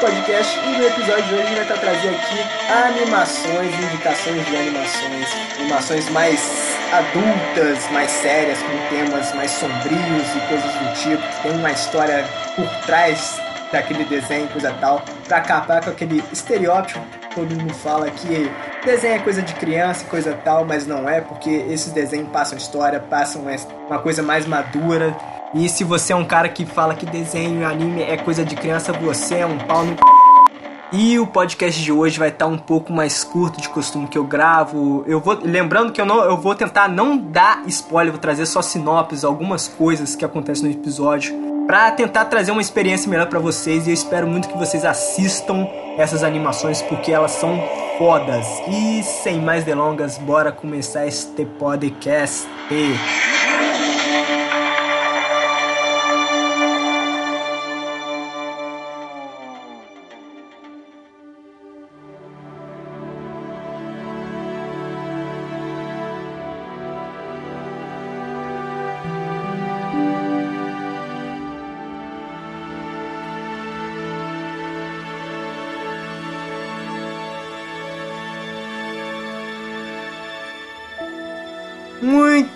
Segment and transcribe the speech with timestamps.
[0.00, 2.40] Podcast e no episódio de hoje a gente vai estar trazendo aqui
[2.72, 10.72] animações, indicações de animações, animações mais adultas, mais sérias, com temas mais sombrios e coisas
[10.72, 12.24] do tipo, tem uma história
[12.56, 13.38] por trás
[13.70, 18.50] daquele desenho, coisa tal, pra acabar com aquele estereótipo que todo mundo fala que
[18.82, 23.00] desenho é coisa de criança coisa tal, mas não é, porque esses desenhos passam história,
[23.00, 23.44] passam
[23.86, 25.14] uma coisa mais madura.
[25.52, 28.54] E se você é um cara que fala que desenho e anime é coisa de
[28.54, 29.96] criança, você é um pau no
[30.92, 34.24] e o podcast de hoje vai estar um pouco mais curto de costume que eu
[34.24, 35.04] gravo.
[35.06, 38.60] Eu vou lembrando que eu não eu vou tentar não dar spoiler, vou trazer só
[38.60, 41.32] sinopses, algumas coisas que acontecem no episódio
[41.64, 45.68] para tentar trazer uma experiência melhor para vocês e eu espero muito que vocês assistam
[45.96, 47.62] essas animações porque elas são
[47.96, 48.44] fodas.
[48.66, 52.48] E sem mais delongas, bora começar este podcast.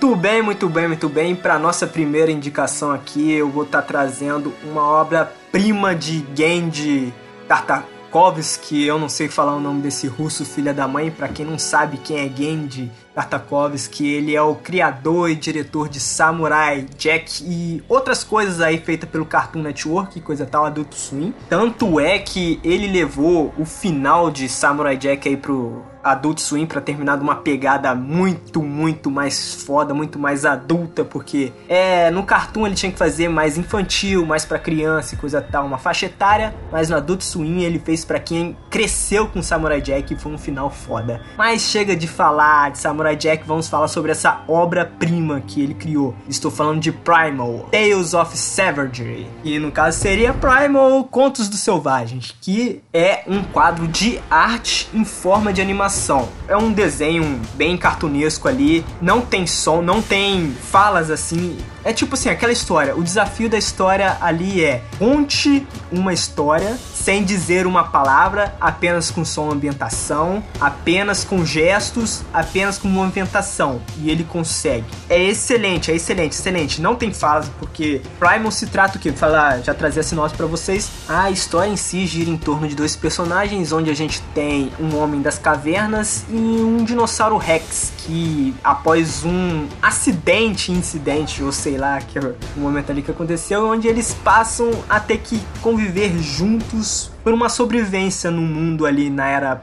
[0.05, 1.34] Muito bem, muito bem, muito bem.
[1.34, 7.11] Para nossa primeira indicação aqui, eu vou estar tá trazendo uma obra-prima de Genji
[7.48, 8.84] Tartakovsky.
[8.84, 11.11] Eu não sei falar o nome desse russo filha da mãe.
[11.11, 15.98] Para quem não sabe quem é Genji Tartakovsky, ele é o criador e diretor de
[15.98, 21.33] Samurai Jack e outras coisas aí feitas pelo Cartoon Network, coisa tal, Adult Swim.
[21.48, 26.83] Tanto é que ele levou o final de Samurai Jack aí pro Adult Swim para
[26.83, 32.66] terminar de uma pegada muito, muito mais foda, muito mais adulta, porque é no cartoon
[32.66, 36.55] ele tinha que fazer mais infantil, mais para criança e coisa tal, uma faixa etária,
[36.70, 40.39] mas no Adult Swim ele fez para quem cresceu com Samurai Jack e foi um
[40.39, 41.23] final foda.
[41.39, 46.14] Mas chega de falar de Samurai Jack, vamos falar sobre essa obra-prima que ele criou.
[46.28, 49.27] Estou falando de Primal, Tales of Savagery.
[49.42, 55.05] E no caso seria Primal Contos dos Selvagens, que é um quadro de arte em
[55.05, 56.28] forma de animação animação.
[56.48, 61.56] É um desenho bem cartunesco ali, não tem som, não tem falas assim.
[61.84, 62.96] É tipo assim, aquela história.
[62.96, 69.24] O desafio da história ali é conte uma história sem dizer uma palavra, apenas com
[69.24, 73.83] som ambientação, apenas com gestos, apenas com movimentação.
[73.98, 74.86] E ele consegue.
[75.11, 76.80] É excelente, é excelente, excelente.
[76.80, 79.12] Não tem falas, porque Primal se trata o que?
[79.12, 80.90] Falar, já trazer a sinopse para vocês.
[81.06, 84.96] A história em si gira em torno de dois personagens, onde a gente tem um
[84.96, 92.00] homem das cavernas e um dinossauro Rex, que após um acidente, incidente, ou sei lá,
[92.00, 97.10] que é o momento ali que aconteceu, onde eles passam a ter que conviver juntos
[97.24, 99.57] por uma sobrevivência no mundo ali na era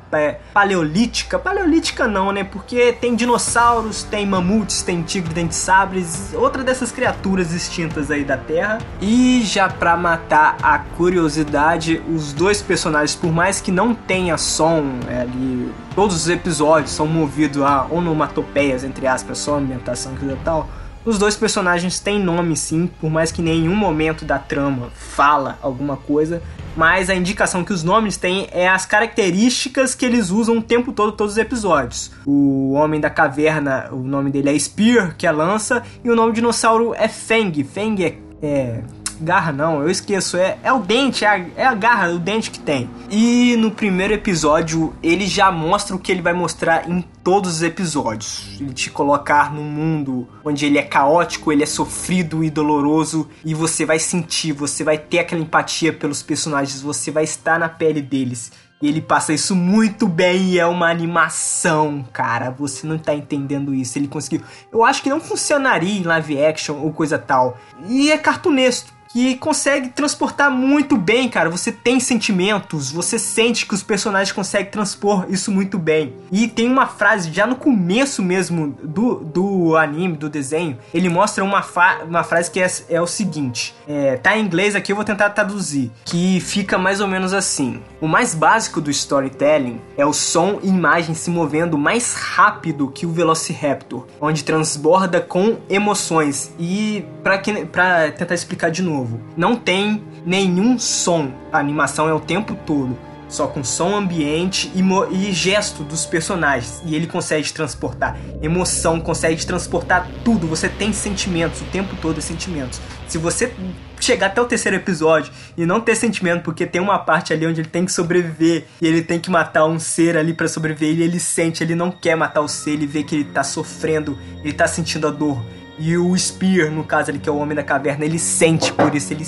[0.52, 1.38] paleolítica.
[1.38, 2.44] Paleolítica não, né?
[2.44, 8.36] Porque tem dinossauros, tem mamutes, tem tigre dentes sabres, outra dessas criaturas extintas aí da
[8.36, 8.80] Terra.
[9.00, 14.84] E já para matar a curiosidade, os dois personagens, por mais que não tenha som
[15.08, 20.68] é, ali, todos os episódios são movidos a onomatopeias, entre aspas, só ambientação e tal
[21.06, 25.98] os dois personagens têm nome sim, por mais que nenhum momento da trama fala alguma
[25.98, 26.42] coisa,
[26.76, 30.92] mas a indicação que os nomes têm é as características que eles usam o tempo
[30.92, 32.12] todo, todos os episódios.
[32.26, 36.32] O Homem da Caverna, o nome dele é Spear, que é lança, e o nome
[36.32, 37.64] do dinossauro é Feng.
[37.64, 38.82] Feng é, é
[39.22, 42.52] garra não, eu esqueço, é, é o dente, é a, é a garra, o dente
[42.52, 42.90] que tem.
[43.10, 47.64] E no primeiro episódio ele já mostra o que ele vai mostrar em todos os
[47.64, 48.58] episódios.
[48.60, 53.54] Ele te colocar num mundo onde ele é caótico, ele é sofrido e doloroso, e
[53.54, 58.02] você vai sentir, você vai ter aquela empatia pelos personagens, você vai estar na pele
[58.02, 58.52] deles.
[58.82, 62.50] E ele passa isso muito bem e é uma animação, cara.
[62.50, 64.00] Você não tá entendendo isso.
[64.00, 64.42] Ele conseguiu.
[64.72, 67.60] Eu acho que não funcionaria em live action ou coisa tal.
[67.88, 71.50] E é cartunesco que consegue transportar muito bem, cara.
[71.50, 76.14] Você tem sentimentos, você sente que os personagens conseguem transpor isso muito bem.
[76.32, 81.44] E tem uma frase já no começo mesmo do, do anime, do desenho, ele mostra
[81.44, 81.64] uma,
[82.08, 85.30] uma frase que é, é o seguinte: é, tá em inglês aqui, eu vou tentar
[85.32, 90.60] traduzir, que fica mais ou menos assim: O mais básico do storytelling é o som
[90.64, 96.52] e imagem se movendo mais rápido que o Velociraptor, onde transborda com emoções.
[96.58, 99.20] E para tentar explicar de novo novo.
[99.36, 101.32] Não tem nenhum som.
[101.52, 102.98] A animação é o tempo todo.
[103.28, 104.82] Só com som ambiente e,
[105.16, 106.82] e gesto dos personagens.
[106.86, 110.48] E ele consegue transportar emoção, consegue transportar tudo.
[110.48, 112.82] Você tem sentimentos, o tempo todo é sentimentos.
[113.08, 113.54] Se você
[114.02, 117.62] chegar até o terceiro episódio e não ter sentimento, porque tem uma parte ali onde
[117.62, 121.04] ele tem que sobreviver e ele tem que matar um ser ali para sobreviver e
[121.04, 124.52] ele sente, ele não quer matar o ser, ele vê que ele tá sofrendo, ele
[124.52, 125.42] tá sentindo a dor.
[125.84, 128.94] E o Spear, no caso ali, que é o Homem da Caverna, ele sente por
[128.94, 129.26] isso, ele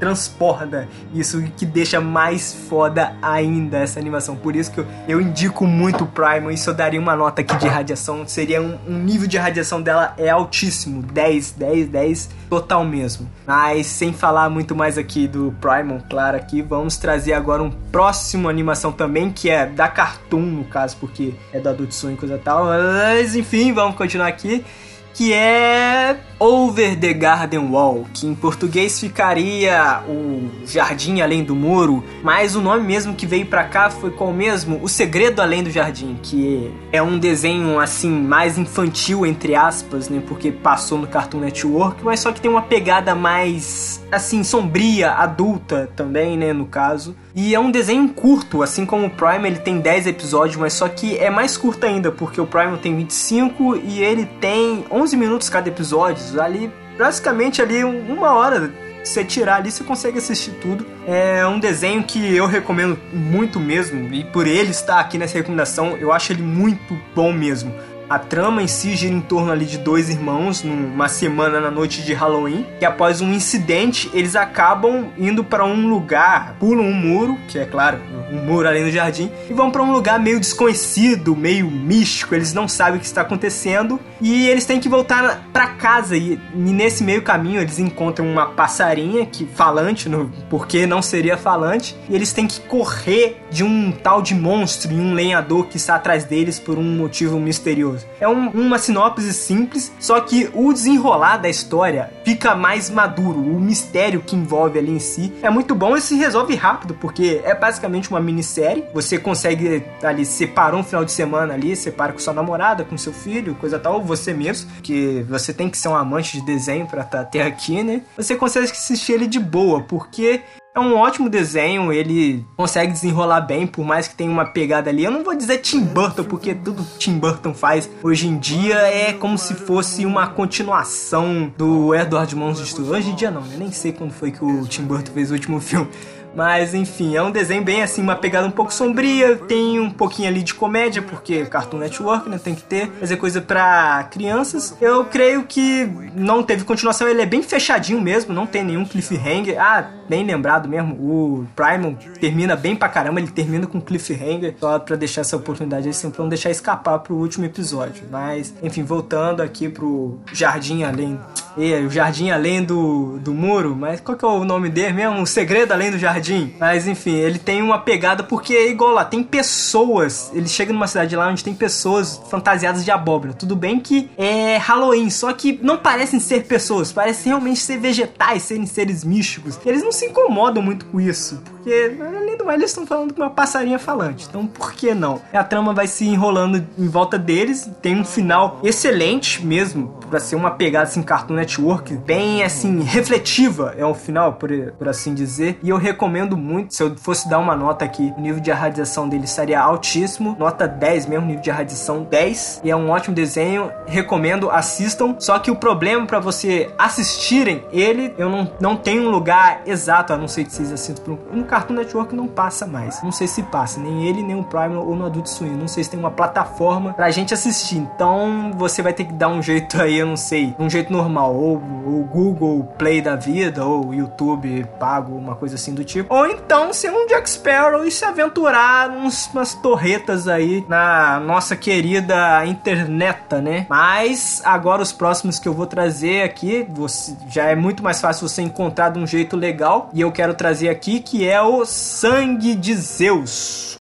[0.00, 4.34] transporta isso que deixa mais foda ainda essa animação.
[4.34, 6.50] Por isso que eu, eu indico muito o Primal.
[6.50, 8.26] Isso eu daria uma nota aqui de radiação.
[8.26, 11.02] Seria um, um, nível de radiação dela é altíssimo.
[11.02, 13.30] 10, 10, 10, total mesmo.
[13.46, 18.48] Mas sem falar muito mais aqui do Primal, claro, aqui vamos trazer agora um próximo
[18.48, 22.40] animação também, que é da Cartoon, no caso, porque é do Adult Swim e coisa
[22.42, 22.64] tal.
[22.64, 24.64] Mas enfim, vamos continuar aqui
[25.14, 32.02] que é Over the Garden Wall, que em português ficaria o Jardim Além do Muro,
[32.22, 34.80] mas o nome mesmo que veio para cá foi qual mesmo?
[34.82, 40.22] O Segredo Além do Jardim, que é um desenho assim mais infantil entre aspas, né,
[40.26, 45.90] porque passou no Cartoon Network, mas só que tem uma pegada mais assim sombria, adulta
[45.94, 47.14] também, né, no caso.
[47.34, 50.88] E é um desenho curto, assim como o Prime, ele tem 10 episódios, mas só
[50.88, 55.48] que é mais curto ainda, porque o Prime tem 25 e ele tem 11 minutos
[55.48, 56.40] cada episódio.
[56.40, 58.70] Ali, basicamente ali uma hora
[59.02, 60.86] você tirar ali, você consegue assistir tudo.
[61.06, 65.96] É um desenho que eu recomendo muito mesmo, e por ele estar aqui nessa recomendação,
[65.96, 67.74] eu acho ele muito bom mesmo.
[68.12, 72.02] A trama em si gira em torno ali de dois irmãos numa semana na noite
[72.02, 77.38] de Halloween, que após um incidente eles acabam indo para um lugar, pulam um muro,
[77.48, 77.98] que é claro,
[78.30, 82.52] um muro além do jardim, e vão para um lugar meio desconhecido, meio místico, eles
[82.52, 86.58] não sabem o que está acontecendo e eles têm que voltar para casa e, e,
[86.58, 92.14] nesse meio caminho eles encontram uma passarinha que falante, no, porque não seria falante, e
[92.14, 96.24] eles têm que correr de um tal de monstro e um lenhador que está atrás
[96.24, 98.01] deles por um motivo misterioso.
[98.20, 103.40] É um, uma sinopse simples, só que o desenrolar da história fica mais maduro.
[103.40, 107.40] O mistério que envolve ali em si é muito bom e se resolve rápido, porque
[107.44, 108.84] é basicamente uma minissérie.
[108.94, 113.12] Você consegue ali separar um final de semana ali, separa com sua namorada, com seu
[113.12, 116.86] filho, coisa tal, ou você mesmo, que você tem que ser um amante de desenho
[116.86, 118.02] para tá, até aqui, né?
[118.16, 120.42] Você consegue assistir ele de boa, porque
[120.74, 125.04] é um ótimo desenho, ele consegue desenrolar bem, por mais que tenha uma pegada ali.
[125.04, 129.12] Eu não vou dizer Tim Burton, porque tudo Tim Burton faz hoje em dia é
[129.12, 132.92] como se fosse uma continuação do Edward Mãos de Estudo.
[132.92, 135.34] Hoje em dia não, eu nem sei quando foi que o Tim Burton fez o
[135.34, 135.88] último filme.
[136.34, 140.28] Mas enfim, é um desenho bem assim, uma pegada um pouco sombria, tem um pouquinho
[140.28, 144.76] ali de comédia, porque Cartoon Network, né, tem que ter, fazer coisa para crianças.
[144.80, 149.60] Eu creio que não teve continuação, ele é bem fechadinho mesmo, não tem nenhum cliffhanger.
[149.60, 154.78] Ah, bem lembrado mesmo, o Primal termina bem pra caramba, ele termina com cliffhanger, só
[154.78, 158.04] pra deixar essa oportunidade aí, sempre não deixar escapar pro último episódio.
[158.10, 161.18] Mas, enfim, voltando aqui pro Jardim Além.
[161.56, 165.20] E, o Jardim Além do, do Muro, mas qual que é o nome dele mesmo?
[165.20, 166.54] O Segredo Além do Jardim jardim.
[166.58, 170.30] Mas enfim, ele tem uma pegada porque é igual lá, tem pessoas.
[170.32, 173.32] Ele chega numa cidade lá onde tem pessoas fantasiadas de abóbora.
[173.32, 178.44] Tudo bem que é Halloween, só que não parecem ser pessoas, parecem realmente ser vegetais,
[178.44, 179.58] serem seres místicos.
[179.66, 183.22] Eles não se incomodam muito com isso, porque além do mais eles estão falando com
[183.22, 184.26] uma passarinha falante.
[184.28, 185.20] Então por que não?
[185.32, 190.34] A trama vai se enrolando em volta deles, tem um final excelente mesmo, para ser
[190.36, 195.58] uma pegada assim Cartoon Network, bem assim refletiva é o final, por, por assim dizer.
[195.62, 196.74] E eu recomendo muito.
[196.74, 200.36] Se eu fosse dar uma nota aqui, o nível de radiação dele estaria altíssimo.
[200.38, 202.60] Nota 10 mesmo, nível de radiação 10.
[202.64, 203.70] E é um ótimo desenho.
[203.86, 205.16] Recomendo, assistam.
[205.18, 210.12] Só que o problema para você assistirem ele, eu não, não tenho um lugar exato,
[210.12, 211.16] a não ser que vocês assistam.
[211.32, 213.02] No Cartoon Network não passa mais.
[213.02, 215.50] Não sei se passa, nem ele, nem o Prime ou no Adult Swim.
[215.50, 217.76] Não sei se tem uma plataforma pra gente assistir.
[217.76, 221.34] Então você vai ter que dar um jeito aí, eu não sei, um jeito normal.
[221.34, 226.14] Ou o Google Play da vida, ou YouTube pago, uma coisa assim do tipo.
[226.14, 231.54] Ou então ser um Jack Sparrow e se aventurar uns, umas torretas aí na nossa
[231.54, 233.66] querida interneta, né?
[233.68, 238.26] Mas agora os próximos que eu vou trazer aqui, você, já é muito mais fácil
[238.26, 239.90] você encontrar de um jeito legal.
[239.92, 243.76] E eu quero trazer aqui que é o Sangue de Zeus.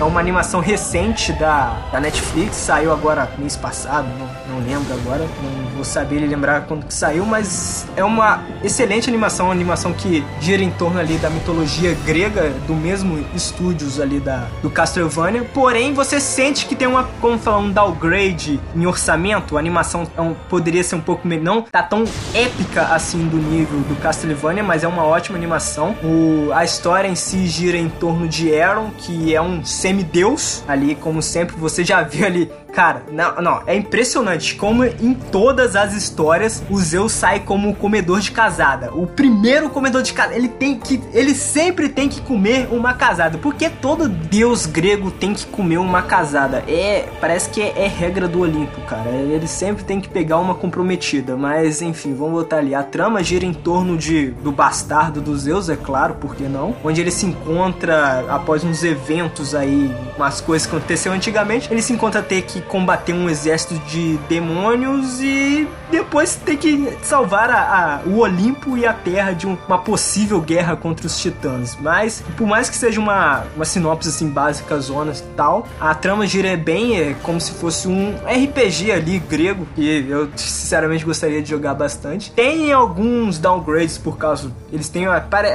[0.00, 5.28] É uma animação recente da, da Netflix, saiu agora mês passado, não, não lembro agora,
[5.42, 10.24] não vou saber lembrar quando que saiu, mas é uma excelente animação, uma animação que
[10.40, 15.92] gira em torno ali da mitologia grega, do mesmo estúdios ali da, do Castlevania, porém
[15.92, 20.32] você sente que tem uma, como falar, um downgrade em orçamento, a animação é um,
[20.48, 24.88] poderia ser um pouco, não tá tão épica assim do nível do Castlevania, mas é
[24.88, 25.94] uma ótima animação.
[26.02, 30.94] O, a história em si gira em torno de Aaron, que é um semideus ali,
[30.94, 35.92] como sempre, você já viu ali Cara, não, não, é impressionante como em todas as
[35.92, 38.92] histórias o Zeus sai como comedor de casada.
[38.94, 43.38] O primeiro comedor de casada, ele tem que ele sempre tem que comer uma casada,
[43.38, 46.62] porque todo deus grego tem que comer uma casada.
[46.68, 49.10] É, parece que é, é regra do Olimpo, cara.
[49.10, 52.74] Ele sempre tem que pegar uma comprometida, mas enfim, vamos voltar ali.
[52.74, 56.74] A trama gira em torno de do bastardo dos Zeus, é claro, por que não?
[56.84, 59.79] Onde ele se encontra após uns eventos aí,
[60.16, 65.20] umas coisas que aconteceu antigamente, ele se encontra ter que combater um exército de demônios
[65.20, 69.78] e depois ter que salvar a, a, o Olimpo e a Terra de um, uma
[69.78, 71.76] possível guerra contra os titãs.
[71.80, 76.26] Mas, por mais que seja uma, uma sinopse assim básica, zonas e tal, a trama
[76.26, 81.50] gira bem é como se fosse um RPG ali grego, que eu sinceramente gostaria de
[81.50, 82.30] jogar bastante.
[82.32, 84.50] Tem alguns downgrades por causa.
[84.72, 85.06] Eles têm.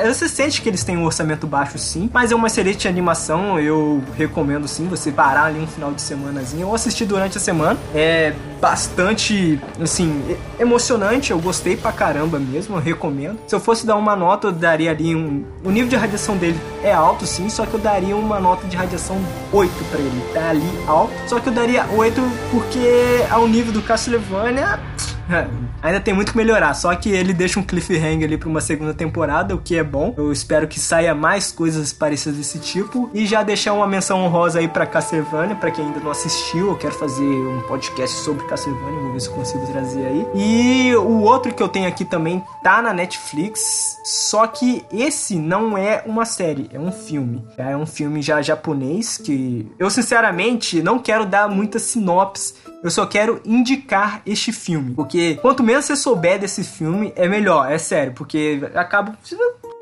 [0.08, 3.60] Você sente que eles têm um orçamento baixo sim, mas é uma excelente animação.
[3.60, 7.80] Eu recomendo sim você parar ali um final de semanazinho ou assistir durante a semana.
[7.94, 11.32] É bastante, assim, emocionante.
[11.32, 13.38] Eu gostei pra caramba mesmo, eu recomendo.
[13.48, 15.44] Se eu fosse dar uma nota, eu daria ali um.
[15.64, 18.76] O nível de radiação dele é alto, sim, só que eu daria uma nota de
[18.76, 19.18] radiação
[19.52, 20.24] 8 para ele.
[20.34, 21.14] Tá ali alto.
[21.28, 24.80] Só que eu daria 8 porque ao nível do Castlevania
[25.82, 28.94] Ainda tem muito que melhorar, só que ele deixa um cliffhanger ali pra uma segunda
[28.94, 30.14] temporada, o que é bom.
[30.18, 33.10] Eu espero que saia mais coisas parecidas desse tipo.
[33.14, 36.70] E já deixar uma menção honrosa aí pra Castlevania, pra quem ainda não assistiu.
[36.70, 40.28] Eu quero fazer um podcast sobre Castlevania, vou ver se eu consigo trazer aí.
[40.34, 45.78] E o outro que eu tenho aqui também tá na Netflix, só que esse não
[45.78, 47.46] é uma série, é um filme.
[47.58, 52.54] É um filme já japonês que eu sinceramente não quero dar muita sinopse
[52.86, 54.94] eu só quero indicar este filme.
[54.94, 58.14] Porque quanto menos você souber desse filme, é melhor, é sério.
[58.14, 59.18] Porque acaba.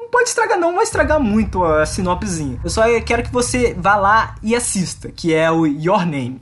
[0.10, 2.62] Pode estragar, não vai estragar muito a sinopsezinha.
[2.64, 6.42] Eu só quero que você vá lá e assista, que é o Your Name.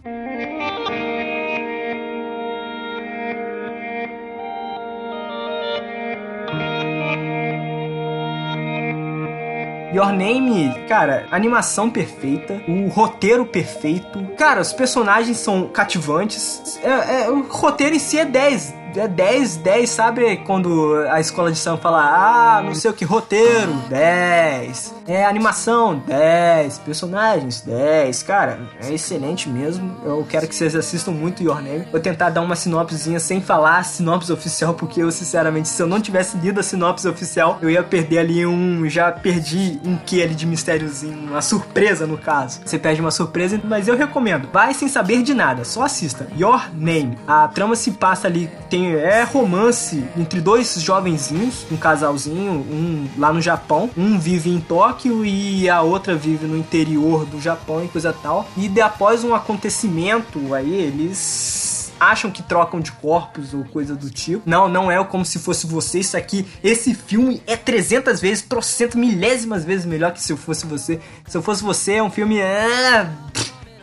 [9.94, 14.26] Your Name, cara, animação perfeita, o roteiro perfeito.
[14.38, 16.80] Cara, os personagens são cativantes.
[16.84, 21.52] É, é, o roteiro em si é 10 é 10, 10, sabe quando a escola
[21.52, 24.96] de samba fala, ah, não sei o que, roteiro, 10.
[25.12, 26.80] É animação, 10.
[26.80, 28.24] Personagens, 10.
[28.24, 29.94] Cara, é excelente mesmo.
[30.06, 31.86] Eu quero que vocês assistam muito Your Name.
[31.92, 35.86] Vou tentar dar uma sinopsezinha sem falar a sinopse oficial, porque eu, sinceramente, se eu
[35.86, 38.88] não tivesse lido a sinopse oficial, eu ia perder ali um.
[38.88, 42.62] Já perdi um que ali de mistériozinho, uma surpresa no caso.
[42.64, 44.48] Você perde uma surpresa, mas eu recomendo.
[44.54, 46.26] Vai sem saber de nada, só assista.
[46.38, 47.18] Your Name.
[47.28, 53.34] A trama se passa ali, tem é romance entre dois jovenzinhos, um casalzinho, um lá
[53.34, 53.90] no Japão.
[53.98, 58.48] Um vive em Tóquio e a outra vive no interior do Japão e coisa tal.
[58.58, 64.10] E de, após um acontecimento aí, eles acham que trocam de corpos ou coisa do
[64.10, 64.42] tipo.
[64.50, 66.00] Não, não é como se fosse você.
[66.00, 70.66] Isso aqui, esse filme é 300 vezes, trocentas milésimas vezes melhor que se eu fosse
[70.66, 71.00] você.
[71.28, 72.40] Se eu fosse você, é um filme.
[72.40, 73.08] É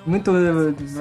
[0.08, 0.32] muito.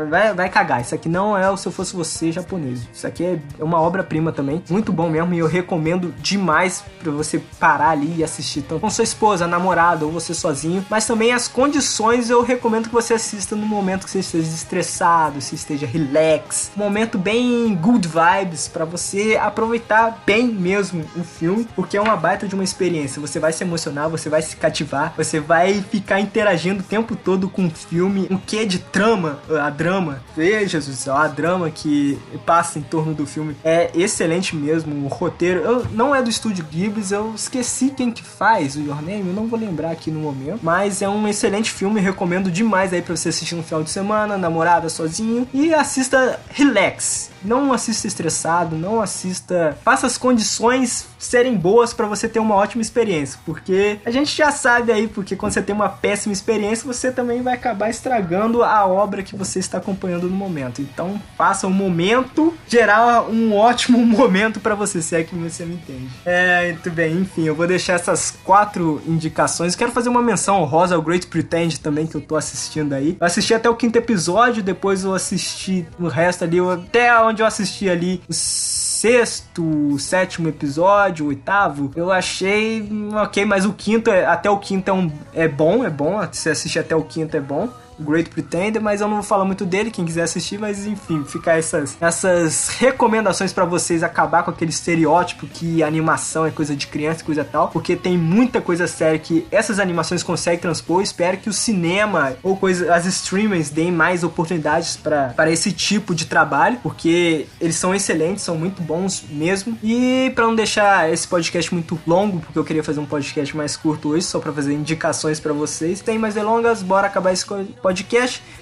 [0.09, 0.81] Vai, vai cagar.
[0.81, 2.87] Isso aqui não é o Se Eu Fosse Você japonês.
[2.93, 4.63] Isso aqui é, é uma obra-prima também.
[4.69, 5.33] Muito bom mesmo.
[5.33, 8.61] E eu recomendo demais pra você parar ali e assistir.
[8.61, 10.85] Tanto com sua esposa, namorada ou você sozinho.
[10.89, 15.41] Mas também as condições eu recomendo que você assista no momento que você esteja estressado,
[15.41, 16.71] se esteja relax.
[16.75, 21.67] Um momento bem good vibes para você aproveitar bem mesmo o filme.
[21.75, 23.21] Porque é uma baita de uma experiência.
[23.21, 27.49] Você vai se emocionar, você vai se cativar, você vai ficar interagindo o tempo todo
[27.49, 28.27] com o filme.
[28.29, 33.25] O que de trama, a drama, veja Jesus, a drama que passa em torno do
[33.25, 35.05] filme é excelente mesmo.
[35.05, 39.01] O roteiro eu, não é do estúdio Ghibli, eu esqueci quem que faz o Your
[39.01, 42.91] Name, eu não vou lembrar aqui no momento, mas é um excelente filme, recomendo demais
[42.91, 47.29] aí para você assistir no final de semana, namorada, sozinho e assista relax.
[47.43, 49.77] Não assista estressado, não assista.
[49.83, 54.51] Faça as condições serem boas para você ter uma ótima experiência, porque a gente já
[54.51, 58.86] sabe aí, porque quando você tem uma péssima experiência, você também vai acabar estragando a
[58.87, 60.81] obra que você está acompanhando no momento.
[60.81, 65.75] Então, faça o momento gerar um ótimo momento para você, se é que você me
[65.75, 66.09] entende.
[66.25, 69.75] É, muito bem, enfim, eu vou deixar essas quatro indicações.
[69.75, 73.17] Quero fazer uma menção honrosa ao Great Pretend também, que eu tô assistindo aí.
[73.19, 77.45] Eu assisti até o quinto episódio, depois eu assisti o resto ali, até onde eu
[77.45, 84.49] assisti ali os sexto, sétimo episódio, oitavo, eu achei ok, mas o quinto, é, até
[84.49, 87.69] o quinto é, um, é bom, é bom, se assistir até o quinto é bom.
[87.99, 91.53] Great Pretender, mas eu não vou falar muito dele, quem quiser assistir, mas enfim, fica
[91.53, 97.23] essas, essas recomendações para vocês acabar com aquele estereótipo que animação é coisa de criança,
[97.23, 101.01] coisa tal, porque tem muita coisa séria que essas animações conseguem transpor.
[101.01, 106.25] Espero que o cinema ou coisa, as streamers deem mais oportunidades para esse tipo de
[106.25, 109.77] trabalho, porque eles são excelentes, são muito bons mesmo.
[109.83, 113.75] E para não deixar esse podcast muito longo, porque eu queria fazer um podcast mais
[113.75, 117.86] curto hoje, só para fazer indicações para vocês, tem mais delongas, bora acabar esse podcast.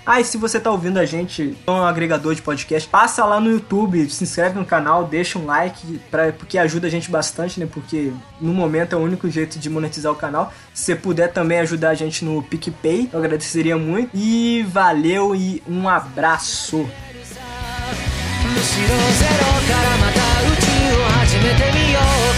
[0.05, 3.51] Ah, e se você tá ouvindo a gente no agregador de podcast, passa lá no
[3.51, 7.67] YouTube, se inscreve no canal, deixa um like, pra, porque ajuda a gente bastante, né?
[7.71, 10.53] Porque no momento é o único jeito de monetizar o canal.
[10.73, 14.11] Se você puder também ajudar a gente no PicPay, eu agradeceria muito.
[14.13, 16.87] E valeu e um abraço!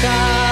[0.02, 0.47] から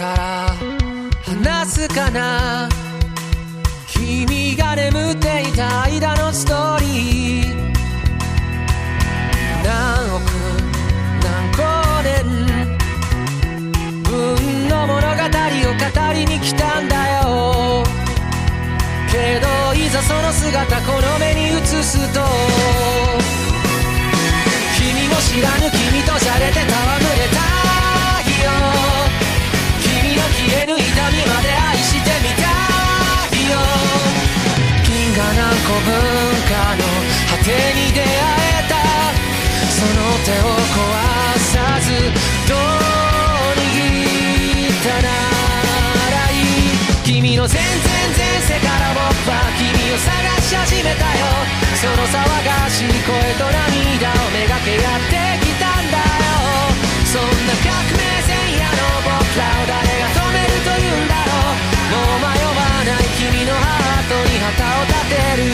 [0.00, 2.68] 話すかな？
[3.86, 7.54] 君が眠っていた間のストーリー。
[9.62, 10.22] 何億
[11.22, 11.60] 何光
[12.02, 12.24] 年
[14.02, 15.16] 分の物語を
[15.76, 17.84] 語りに来たんだよ。
[19.12, 22.20] けどいざその姿この目に映すと
[24.78, 26.70] 君も知らぬ君とじゃれて戯
[27.18, 27.19] れ
[40.30, 41.90] 手を壊さず
[42.46, 42.62] どう
[43.58, 47.66] 握ったならいい君の全然
[48.14, 50.06] 前世から僕は君を探
[50.46, 51.26] し始めたよ。
[51.74, 53.10] その騒がしい声
[53.42, 55.98] と涙をめがけやってきたんだよ。
[57.10, 61.74] そんな革命前夜の僕らを誰が止めるというんだろう。
[61.90, 65.50] もう迷わない君のハートに旗を立てる